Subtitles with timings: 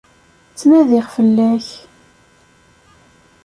[0.51, 1.67] Ttnadiɣ fell-ak.